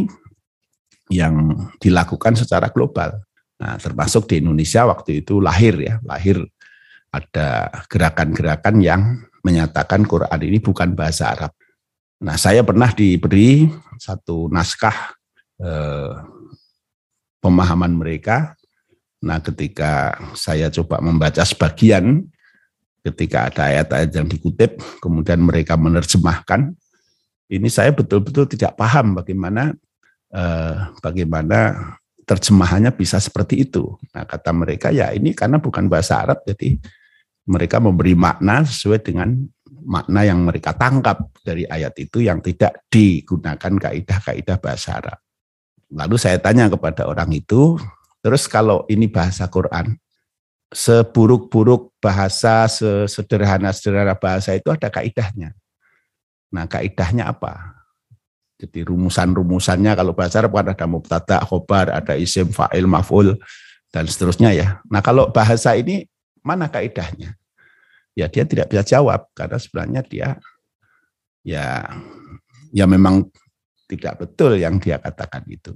[1.09, 3.23] yang dilakukan secara global.
[3.63, 6.43] Nah, termasuk di Indonesia waktu itu lahir ya, lahir
[7.15, 9.03] ada gerakan-gerakan yang
[9.47, 11.53] menyatakan Quran ini bukan bahasa Arab.
[12.23, 13.67] Nah, saya pernah diberi
[13.99, 15.15] satu naskah
[15.63, 16.15] eh,
[17.43, 18.55] pemahaman mereka.
[19.23, 22.27] Nah, ketika saya coba membaca sebagian,
[23.07, 26.75] ketika ada ayat-ayat yang dikutip, kemudian mereka menerjemahkan,
[27.47, 29.75] ini saya betul-betul tidak paham bagaimana
[30.35, 31.93] eh, bagaimana
[32.27, 33.95] terjemahannya bisa seperti itu.
[34.11, 36.79] Nah, kata mereka ya ini karena bukan bahasa Arab jadi
[37.47, 39.35] mereka memberi makna sesuai dengan
[39.83, 45.19] makna yang mereka tangkap dari ayat itu yang tidak digunakan kaidah-kaidah bahasa Arab.
[45.93, 47.77] Lalu saya tanya kepada orang itu,
[48.23, 49.99] terus kalau ini bahasa Quran,
[50.73, 55.53] seburuk-buruk bahasa, sesederhana-sederhana bahasa itu ada kaidahnya.
[56.49, 57.83] Nah, kaidahnya apa?
[58.63, 63.35] Jadi rumusan-rumusannya kalau bahasa Arab kan ada mubtada, khobar, ada isim, fa'il, maf'ul,
[63.91, 64.79] dan seterusnya ya.
[64.87, 66.07] Nah kalau bahasa ini
[66.47, 67.35] mana kaidahnya?
[68.15, 70.29] Ya dia tidak bisa jawab karena sebenarnya dia
[71.43, 71.91] ya
[72.71, 73.27] ya memang
[73.91, 75.75] tidak betul yang dia katakan itu.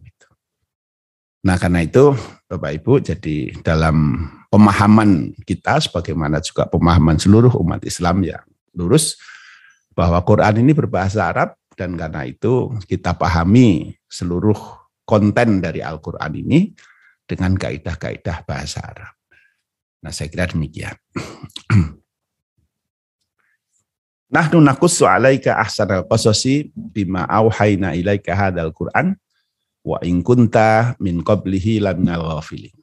[1.46, 2.10] Nah karena itu
[2.50, 8.42] Bapak Ibu jadi dalam pemahaman kita sebagaimana juga pemahaman seluruh umat Islam yang
[8.74, 9.14] lurus
[9.94, 14.58] bahwa Quran ini berbahasa Arab dan karena itu kita pahami seluruh
[15.06, 16.74] konten dari Al-Quran ini
[17.22, 19.14] dengan kaidah-kaidah bahasa Arab.
[20.02, 20.98] Nah saya kira demikian.
[24.34, 29.14] Nahnu nakussu alaika ahsanal qasasi bima auhayna ilaika hadal Qur'an
[29.86, 32.74] wa in kunta min qablihi laminal ghafilin.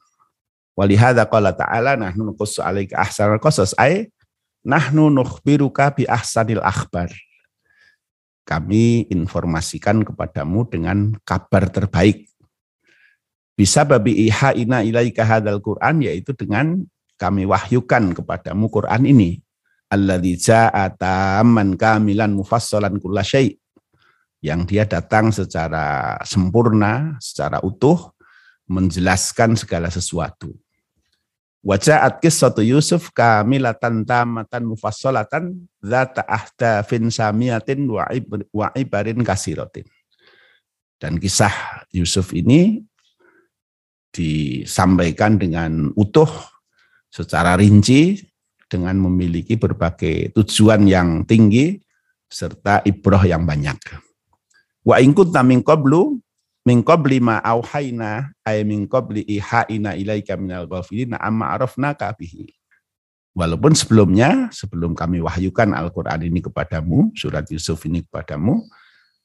[0.72, 4.08] Walihada qala ta'ala nahnu nakussu alaika ahsanal qasas ay
[4.64, 7.12] nahnu nukhbiruka bi ahsanil akhbar
[8.44, 12.28] kami informasikan kepadamu dengan kabar terbaik.
[13.56, 16.84] Bisa babi iha ina ilaika hadal Quran, yaitu dengan
[17.16, 19.40] kami wahyukan kepadamu Quran ini.
[19.88, 23.56] Alladhi ja'ata man kamilan mufassalan kulla syai'
[24.44, 28.12] yang dia datang secara sempurna, secara utuh,
[28.68, 30.52] menjelaskan segala sesuatu.
[31.64, 37.88] Wajahat kisatu Yusuf kamilatan tamatan mufassolatan zata ahda fin samiatin
[38.52, 39.88] wa ibarin kasirotin.
[41.00, 42.84] Dan kisah Yusuf ini
[44.12, 46.28] disampaikan dengan utuh
[47.08, 48.20] secara rinci
[48.68, 51.80] dengan memiliki berbagai tujuan yang tinggi
[52.28, 54.03] serta ibroh yang banyak.
[54.84, 56.20] Wa ingkut min qablu
[56.64, 62.52] min qabli ma auhayna ay min qabli ihaina ilaika minal ghafilina amma arafna bihi.
[63.34, 68.62] Walaupun sebelumnya, sebelum kami wahyukan Al-Quran ini kepadamu, surat Yusuf ini kepadamu,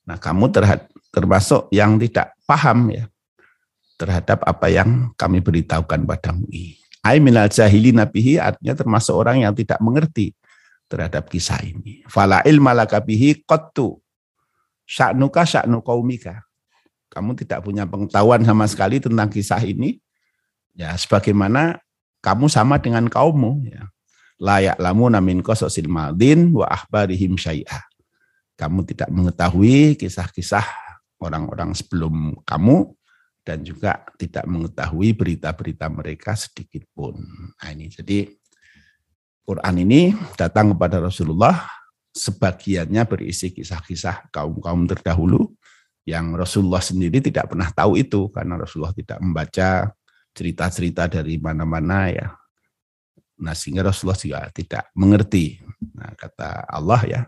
[0.01, 3.05] nah kamu terhad, termasuk yang tidak paham ya
[4.01, 6.49] terhadap apa yang kami beritahukan padamu.
[7.05, 10.33] Ay minal jahilina bihi artinya termasuk orang yang tidak mengerti
[10.89, 12.01] terhadap kisah ini.
[12.09, 14.01] Fala ilma laka bihi qattu
[14.89, 16.49] sya'nuka sya'nu qaumika
[17.09, 19.97] kamu tidak punya pengetahuan sama sekali tentang kisah ini,
[20.77, 21.81] ya sebagaimana
[22.21, 23.89] kamu sama dengan kaummu, ya.
[24.37, 27.81] layak lamu namin kososil maldin wa ahbarihim syai'ah.
[28.53, 30.63] Kamu tidak mengetahui kisah-kisah
[31.17, 32.93] orang-orang sebelum kamu
[33.41, 37.17] dan juga tidak mengetahui berita-berita mereka sedikit pun.
[37.57, 38.29] Nah ini jadi
[39.47, 41.78] Quran ini datang kepada Rasulullah
[42.19, 45.55] sebagiannya berisi kisah-kisah kaum-kaum terdahulu
[46.03, 49.93] yang Rasulullah sendiri tidak pernah tahu itu karena Rasulullah tidak membaca
[50.35, 52.27] cerita-cerita dari mana-mana ya.
[53.39, 55.63] Nah, sehingga Rasulullah juga tidak mengerti.
[55.95, 57.21] Nah, kata Allah ya,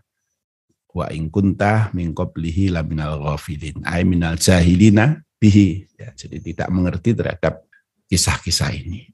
[0.92, 7.16] wa in kunta min qablihi laminal ghafilin ay minal jahilina bihi ya, jadi tidak mengerti
[7.16, 7.64] terhadap
[8.12, 9.08] kisah-kisah ini.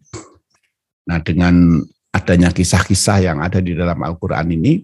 [1.06, 4.82] Nah, dengan adanya kisah-kisah yang ada di dalam Al-Qur'an ini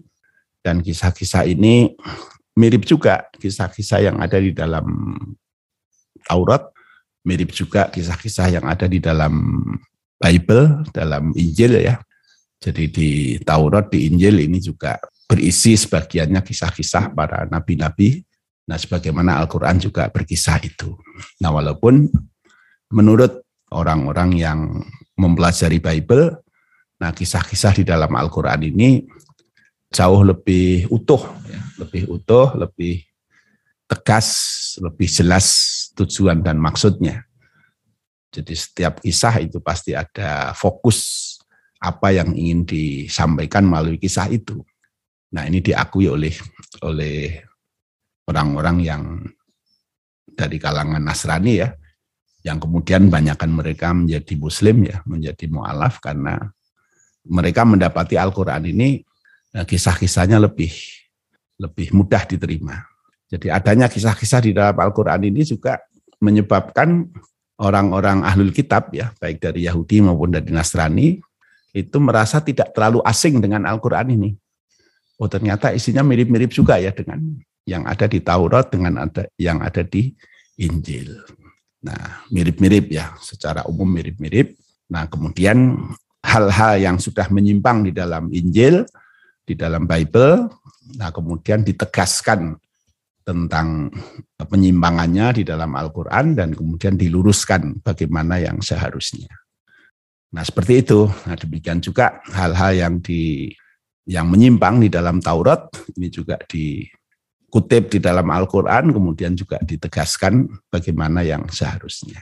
[0.64, 1.92] dan kisah-kisah ini
[2.56, 4.88] mirip juga kisah-kisah yang ada di dalam
[6.24, 6.72] Taurat,
[7.28, 9.60] mirip juga kisah-kisah yang ada di dalam
[10.16, 12.00] Bible, dalam Injil ya.
[12.64, 13.10] Jadi di
[13.44, 14.96] Taurat, di Injil ini juga
[15.28, 18.24] berisi sebagiannya kisah-kisah para nabi-nabi.
[18.64, 20.96] Nah, sebagaimana Al-Quran juga berkisah itu.
[21.44, 22.08] Nah, walaupun
[22.88, 24.80] menurut orang-orang yang
[25.20, 26.40] mempelajari Bible,
[26.96, 29.04] nah kisah-kisah di dalam Al-Quran ini
[29.94, 33.06] jauh lebih utuh, ya, lebih utuh, lebih
[33.86, 34.28] tegas,
[34.82, 35.46] lebih jelas
[35.94, 37.22] tujuan dan maksudnya.
[38.34, 41.30] Jadi setiap kisah itu pasti ada fokus
[41.78, 44.58] apa yang ingin disampaikan melalui kisah itu.
[45.30, 46.34] Nah ini diakui oleh
[46.82, 47.38] oleh
[48.26, 49.02] orang-orang yang
[50.34, 51.70] dari kalangan Nasrani ya,
[52.42, 56.42] yang kemudian banyakkan mereka menjadi Muslim ya, menjadi mualaf karena
[57.30, 58.98] mereka mendapati Al-Quran ini
[59.62, 60.74] kisah-kisahnya lebih
[61.62, 62.82] lebih mudah diterima.
[63.30, 65.78] Jadi adanya kisah-kisah di dalam Al-Quran ini juga
[66.18, 67.06] menyebabkan
[67.62, 71.22] orang-orang ahlul kitab ya, baik dari Yahudi maupun dari Nasrani,
[71.74, 74.30] itu merasa tidak terlalu asing dengan Al-Quran ini.
[75.18, 77.22] Oh ternyata isinya mirip-mirip juga ya dengan
[77.64, 80.10] yang ada di Taurat dengan ada yang ada di
[80.58, 81.22] Injil.
[81.84, 84.56] Nah, mirip-mirip ya, secara umum mirip-mirip.
[84.88, 85.76] Nah, kemudian
[86.24, 88.88] hal-hal yang sudah menyimpang di dalam Injil,
[89.44, 90.48] di dalam Bible,
[90.96, 92.56] nah kemudian ditegaskan
[93.24, 93.88] tentang
[94.36, 99.32] penyimpangannya di dalam Al-Quran dan kemudian diluruskan bagaimana yang seharusnya.
[100.36, 101.08] Nah seperti itu.
[101.08, 103.48] Nah demikian juga hal-hal yang di
[104.04, 111.24] yang menyimpang di dalam Taurat ini juga dikutip di dalam Al-Quran kemudian juga ditegaskan bagaimana
[111.24, 112.20] yang seharusnya.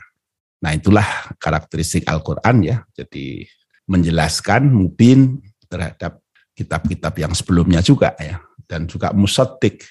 [0.62, 2.76] Nah itulah karakteristik Al-Quran ya.
[2.94, 3.42] Jadi
[3.90, 6.21] menjelaskan mubin terhadap
[6.52, 9.84] kitab-kitab yang sebelumnya juga ya dan juga musotik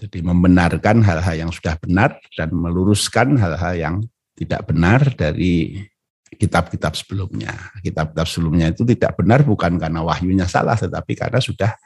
[0.00, 3.96] jadi membenarkan hal-hal yang sudah benar dan meluruskan hal-hal yang
[4.32, 5.84] tidak benar dari
[6.32, 7.52] kitab-kitab sebelumnya.
[7.84, 11.76] Kitab-kitab sebelumnya itu tidak benar bukan karena wahyunya salah, tetapi karena sudah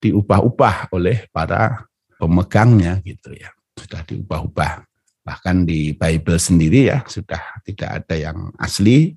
[0.00, 1.84] diubah-ubah oleh para
[2.16, 3.52] pemegangnya gitu ya.
[3.76, 4.80] Sudah diubah-ubah.
[5.24, 9.12] Bahkan di Bible sendiri ya sudah tidak ada yang asli.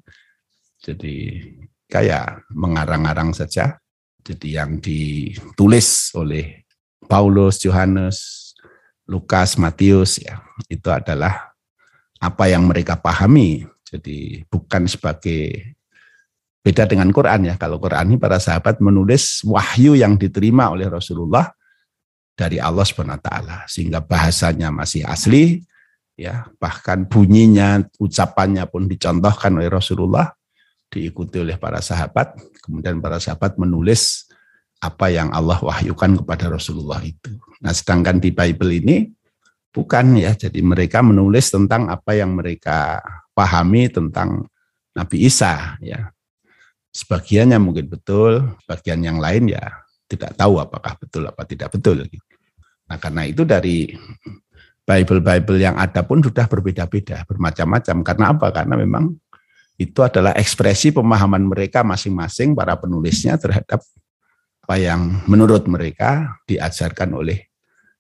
[0.84, 1.48] Jadi
[1.88, 3.80] kayak mengarang-arang saja.
[4.24, 6.68] Jadi yang ditulis oleh
[7.08, 8.18] Paulus, Yohanes,
[9.08, 11.56] Lukas, Matius ya, itu adalah
[12.20, 13.64] apa yang mereka pahami.
[13.88, 15.74] Jadi bukan sebagai
[16.60, 17.56] beda dengan Quran ya.
[17.56, 21.48] Kalau Quran ini para sahabat menulis wahyu yang diterima oleh Rasulullah
[22.38, 23.32] dari Allah SWT
[23.72, 25.64] sehingga bahasanya masih asli
[26.20, 30.37] ya, bahkan bunyinya, ucapannya pun dicontohkan oleh Rasulullah
[30.92, 32.38] diikuti oleh para sahabat.
[32.64, 34.28] Kemudian para sahabat menulis
[34.78, 37.34] apa yang Allah wahyukan kepada Rasulullah itu.
[37.64, 38.98] Nah, sedangkan di Bible ini
[39.74, 40.34] bukan ya.
[40.38, 43.02] Jadi mereka menulis tentang apa yang mereka
[43.34, 44.46] pahami tentang
[44.98, 46.10] Nabi Isa ya.
[46.94, 52.02] Sebagiannya mungkin betul, sebagian yang lain ya tidak tahu apakah betul apa tidak betul
[52.88, 53.92] Nah, karena itu dari
[54.88, 57.96] Bible-Bible yang ada pun sudah berbeda-beda, bermacam-macam.
[58.08, 58.48] Karena apa?
[58.56, 59.12] Karena memang
[59.78, 63.86] itu adalah ekspresi pemahaman mereka masing-masing para penulisnya terhadap
[64.66, 67.46] apa yang menurut mereka diajarkan oleh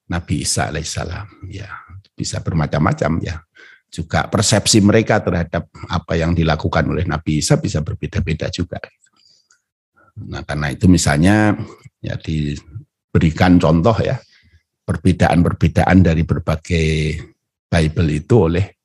[0.09, 1.47] Nabi Isa alaihissalam.
[1.47, 1.69] Ya,
[2.17, 3.39] bisa bermacam-macam ya.
[3.87, 8.81] Juga persepsi mereka terhadap apa yang dilakukan oleh Nabi Isa bisa berbeda-beda juga.
[10.27, 11.55] Nah, karena itu misalnya
[12.01, 14.17] ya diberikan contoh ya
[14.83, 16.87] perbedaan-perbedaan dari berbagai
[17.67, 18.76] Bible itu oleh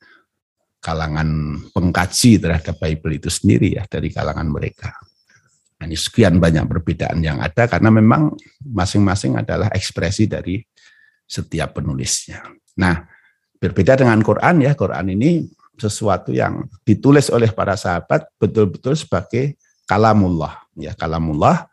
[0.83, 4.91] kalangan pengkaji terhadap Bible itu sendiri ya dari kalangan mereka.
[5.79, 8.35] Nah, ini sekian banyak perbedaan yang ada karena memang
[8.67, 10.59] masing-masing adalah ekspresi dari
[11.23, 12.43] setiap penulisnya.
[12.83, 13.07] Nah,
[13.63, 15.47] berbeda dengan Quran ya, Quran ini
[15.79, 21.67] sesuatu yang ditulis oleh para sahabat betul-betul sebagai kalamullah, ya kalamullah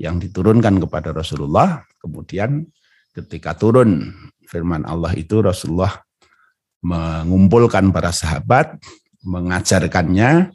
[0.00, 1.84] yang diturunkan kepada Rasulullah.
[2.00, 2.64] Kemudian
[3.12, 4.08] ketika turun
[4.48, 6.00] firman Allah itu Rasulullah
[6.80, 8.80] mengumpulkan para sahabat,
[9.24, 10.52] mengajarkannya,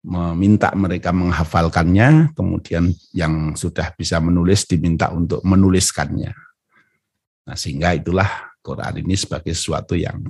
[0.00, 6.32] meminta mereka menghafalkannya, kemudian yang sudah bisa menulis diminta untuk menuliskannya.
[7.46, 10.20] Nah, sehingga itulah Quran ini sebagai sesuatu yang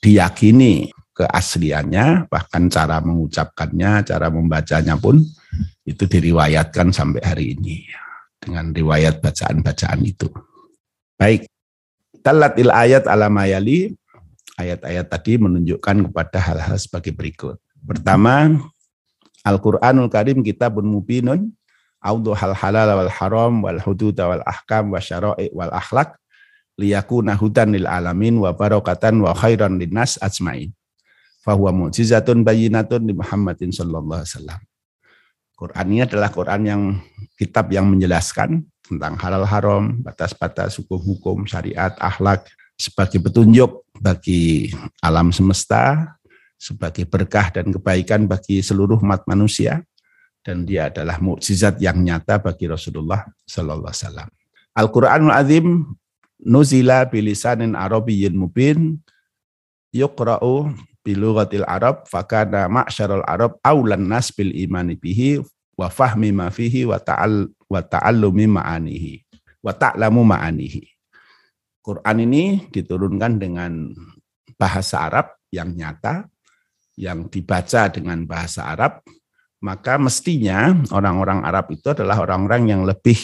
[0.00, 5.20] diyakini keasliannya, bahkan cara mengucapkannya, cara membacanya pun
[5.84, 7.84] itu diriwayatkan sampai hari ini
[8.40, 10.32] dengan riwayat bacaan-bacaan itu.
[11.20, 11.44] Baik,
[12.24, 13.99] talatil ayat alamayali
[14.60, 17.56] ayat-ayat tadi menunjukkan kepada hal-hal sebagai berikut.
[17.80, 18.60] Pertama,
[19.40, 21.48] Al-Quranul Karim kitabun mubinun
[22.00, 26.16] audu hal halal wal haram wal hudud wal ahkam wa syara'i wal akhlak
[26.80, 30.72] liyakuna hudan lil alamin wa barakatan wa khairan linnas ajmain.
[31.40, 34.60] Fahuwa mu'jizatun bayinatun di Muhammadin sallallahu alaihi wasallam.
[35.56, 36.82] Quran ini adalah Quran yang
[37.36, 42.48] kitab yang menjelaskan tentang halal haram, batas-batas hukum-hukum, syariat, akhlak
[42.80, 44.72] sebagai petunjuk bagi
[45.04, 46.16] alam semesta,
[46.60, 49.80] sebagai berkah dan kebaikan bagi seluruh umat manusia
[50.44, 54.28] dan dia adalah mukjizat yang nyata bagi Rasulullah sallallahu alaihi wasallam.
[54.76, 55.66] Al-Qur'anul Azim
[56.40, 59.00] nuzila bilisanin arabiyyin mubin
[59.92, 60.72] yuqra'u
[61.04, 65.44] bilughatil arab fakana ma'syarul arab aulan nas bil imani bihi
[65.76, 69.24] wa fahmi ma fihi wa ta'al wa ta'allumi ma'anihi
[69.64, 70.89] wa ta'lamu ma'anihi.
[71.80, 73.92] Quran ini diturunkan dengan
[74.60, 76.28] bahasa Arab yang nyata,
[77.00, 79.00] yang dibaca dengan bahasa Arab,
[79.64, 83.16] maka mestinya orang-orang Arab itu adalah orang-orang yang lebih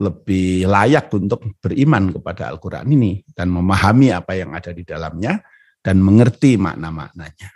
[0.00, 5.44] lebih layak untuk beriman kepada Al-Quran ini dan memahami apa yang ada di dalamnya
[5.84, 7.52] dan mengerti makna-maknanya.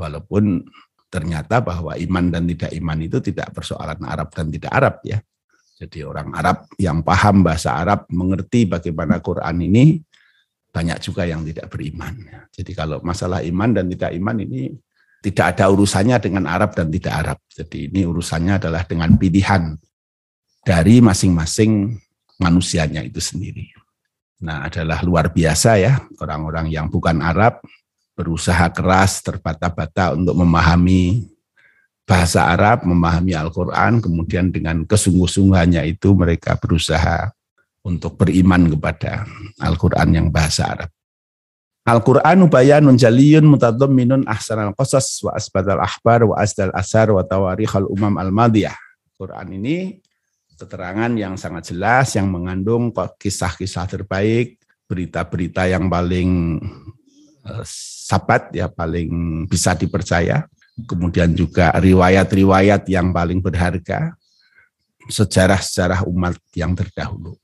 [0.00, 0.64] Walaupun
[1.12, 5.20] ternyata bahwa iman dan tidak iman itu tidak persoalan Arab dan tidak Arab ya.
[5.80, 9.96] Jadi orang Arab yang paham bahasa Arab mengerti bagaimana Quran ini
[10.68, 12.20] banyak juga yang tidak beriman.
[12.52, 14.76] Jadi kalau masalah iman dan tidak iman ini
[15.24, 17.38] tidak ada urusannya dengan Arab dan tidak Arab.
[17.48, 19.72] Jadi ini urusannya adalah dengan pilihan
[20.60, 21.96] dari masing-masing
[22.36, 23.72] manusianya itu sendiri.
[24.40, 27.60] Nah, adalah luar biasa ya orang-orang yang bukan Arab
[28.16, 31.28] berusaha keras terbata-bata untuk memahami
[32.10, 37.30] bahasa Arab, memahami Al-Qur'an, kemudian dengan kesungguh-sungguhannya itu mereka berusaha
[37.86, 39.30] untuk beriman kepada
[39.62, 40.90] Al-Qur'an yang bahasa Arab.
[41.86, 48.18] Al-Qur'anu bayanun jaliyun mutadamminun ahsanal qasas wa asbatal ahbar wa asdal asar wa tawarikhal umam
[48.18, 48.74] al-madiyah.
[49.14, 50.02] Quran ini
[50.58, 56.58] keterangan yang sangat jelas yang mengandung kisah-kisah terbaik, berita-berita yang paling
[57.46, 60.44] uh, sabat ya paling bisa dipercaya,
[60.84, 64.14] kemudian juga riwayat-riwayat yang paling berharga,
[65.10, 67.36] sejarah-sejarah umat yang terdahulu.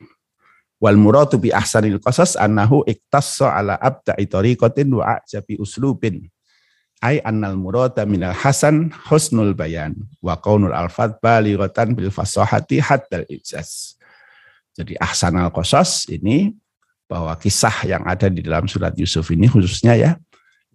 [0.77, 6.29] Wal muradu bi ahsanil qasas annahu iktassa ala abda'i tariqatin wa ajabi uslubin
[7.01, 13.97] ay annal murada minal hasan husnul bayan wa qaunul alfat balighatan bil fasahati hatta ijaz.
[14.77, 16.53] Jadi ahsanal qasas ini
[17.09, 20.11] bahwa kisah yang ada di dalam surat Yusuf ini khususnya ya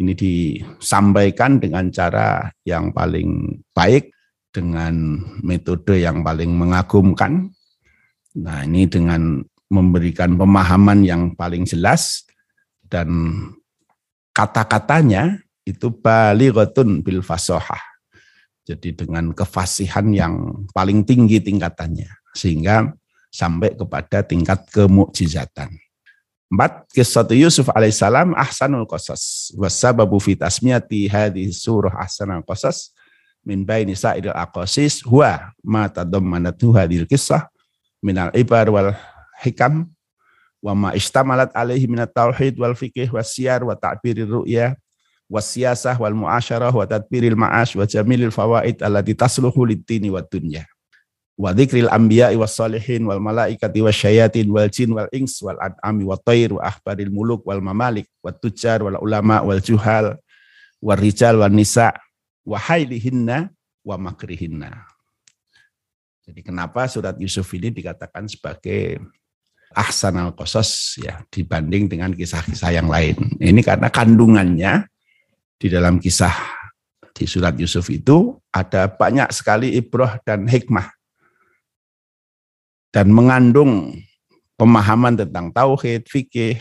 [0.02, 4.10] ini disampaikan dengan cara yang paling baik
[4.52, 7.48] dengan metode yang paling mengagumkan.
[8.42, 9.40] Nah, ini dengan
[9.72, 12.28] memberikan pemahaman yang paling jelas
[12.90, 13.08] dan
[14.36, 17.80] kata-katanya itu balighatun bil fasohah.
[18.68, 22.92] Jadi dengan kefasihan yang paling tinggi tingkatannya sehingga
[23.32, 25.72] sampai kepada tingkat kemukjizatan.
[26.52, 29.56] Empat, kisah Yusuf alaihissalam ahsanul qasas.
[29.56, 32.92] Wasababu fi tasmiyati hadhi surah ahsanul qasas
[33.42, 37.50] min baini sa'idil aqasis huwa ma tadammanatu hadhil kisah
[38.04, 38.94] minal ibar wal
[39.42, 39.90] hikam
[40.62, 44.78] wa ma istamalat alaihi minat tauhid wal fikih wasiyar wa ta'birir ru'ya
[45.26, 50.68] wasiyasah wal muasyarah wa tadbiril ma'ash wa jamilil fawaid allati tasluhu lid-dini wad dunya
[51.42, 56.22] wa dzikril anbiya'i was salihin wal malaikati wasyayatin wal jin wal ins wal an'ami wat
[56.22, 60.22] thair wa ahbaril muluk wal mamalik wat tujar wal ulama wal juhal
[60.78, 61.98] wal rijal wal nisa
[62.46, 63.50] wa hailihinna
[63.82, 64.86] wa makrihinna.
[66.22, 69.02] Jadi kenapa surat Yusuf ini dikatakan sebagai
[69.74, 73.18] ahsan al qasas ya dibanding dengan kisah-kisah yang lain.
[73.42, 74.86] Ini karena kandungannya
[75.58, 76.38] di dalam kisah
[77.18, 81.01] di surat Yusuf itu ada banyak sekali ibroh dan hikmah
[82.92, 84.04] dan mengandung
[84.60, 86.60] pemahaman tentang tauhid, fikih,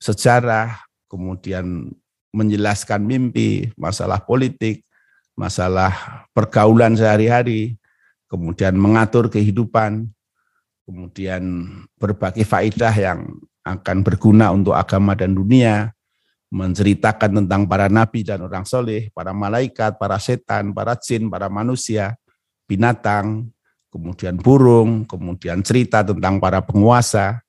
[0.00, 1.92] sejarah, kemudian
[2.32, 4.82] menjelaskan mimpi, masalah politik,
[5.36, 7.76] masalah pergaulan sehari-hari,
[8.26, 10.08] kemudian mengatur kehidupan,
[10.88, 11.68] kemudian
[12.00, 13.20] berbagai faidah yang
[13.62, 15.92] akan berguna untuk agama dan dunia,
[16.52, 22.16] menceritakan tentang para nabi dan orang soleh, para malaikat, para setan, para jin, para manusia,
[22.68, 23.48] binatang,
[23.92, 27.44] kemudian burung, kemudian cerita tentang para penguasa,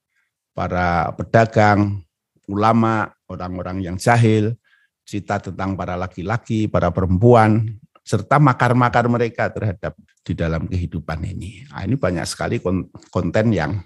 [0.52, 2.04] para pedagang,
[2.52, 4.60] ulama, orang-orang yang jahil,
[5.08, 9.96] cerita tentang para laki-laki, para perempuan, serta makar-makar mereka terhadap
[10.28, 11.64] di dalam kehidupan ini.
[11.72, 12.60] Nah, ini banyak sekali
[13.08, 13.80] konten yang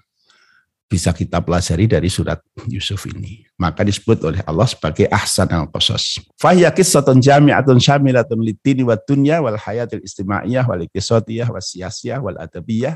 [0.87, 2.39] bisa kita pelajari dari surat
[2.71, 3.43] Yusuf ini.
[3.59, 6.23] Maka disebut oleh Allah sebagai ahsan al-qasas.
[6.39, 12.39] Fahya qissatun jami'atun syamilatun litini wa dunya wal hayatil istimaiyah wal ikisotiyah wal siyasiyah wal
[12.39, 12.95] adabiyah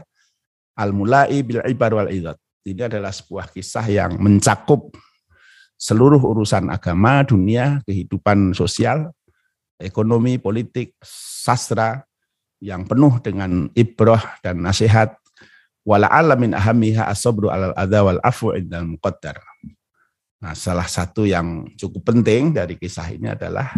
[0.80, 2.40] al mulai bil ibar wal idat.
[2.64, 4.96] Ini adalah sebuah kisah yang mencakup
[5.76, 9.10] seluruh urusan agama, dunia, kehidupan sosial,
[9.82, 12.06] ekonomi, politik, sastra
[12.62, 15.18] yang penuh dengan ibrah dan nasihat
[15.86, 19.42] wala alamin ahamiha asobru alal adha wal afu indal muqaddar.
[20.42, 23.70] Nah, salah satu yang cukup penting dari kisah ini adalah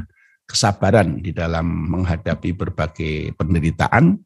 [0.48, 4.20] kesabaran di dalam menghadapi berbagai penderitaan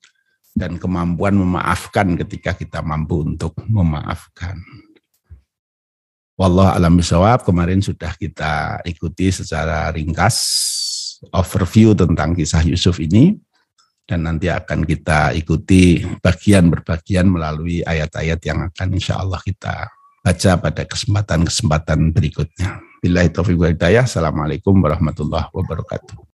[0.57, 4.57] dan kemampuan memaafkan ketika kita mampu untuk memaafkan.
[6.37, 10.37] Wallah alam bisawab kemarin sudah kita ikuti secara ringkas
[11.33, 13.37] overview tentang kisah Yusuf ini
[14.07, 19.91] dan nanti akan kita ikuti bagian berbagian melalui ayat-ayat yang akan insya Allah kita
[20.23, 22.79] baca pada kesempatan-kesempatan berikutnya.
[23.03, 23.43] Bila itu
[24.07, 26.17] Assalamualaikum warahmatullahi wabarakatuh.